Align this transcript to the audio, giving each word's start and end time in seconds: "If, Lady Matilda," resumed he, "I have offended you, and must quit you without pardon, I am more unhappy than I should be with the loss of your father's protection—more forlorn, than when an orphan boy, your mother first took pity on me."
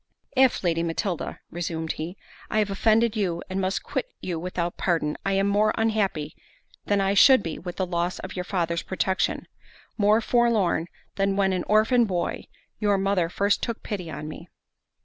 "If, 0.35 0.63
Lady 0.63 0.81
Matilda," 0.81 1.41
resumed 1.51 1.91
he, 1.91 2.17
"I 2.49 2.57
have 2.57 2.71
offended 2.71 3.15
you, 3.15 3.43
and 3.51 3.61
must 3.61 3.83
quit 3.83 4.07
you 4.19 4.39
without 4.39 4.75
pardon, 4.75 5.15
I 5.23 5.33
am 5.33 5.45
more 5.45 5.75
unhappy 5.77 6.35
than 6.87 6.99
I 6.99 7.13
should 7.13 7.43
be 7.43 7.59
with 7.59 7.75
the 7.75 7.85
loss 7.85 8.17
of 8.17 8.35
your 8.35 8.43
father's 8.43 8.81
protection—more 8.81 10.19
forlorn, 10.21 10.87
than 11.17 11.35
when 11.35 11.53
an 11.53 11.65
orphan 11.65 12.05
boy, 12.05 12.45
your 12.79 12.97
mother 12.97 13.29
first 13.29 13.61
took 13.61 13.83
pity 13.83 14.09
on 14.09 14.27
me." 14.27 14.49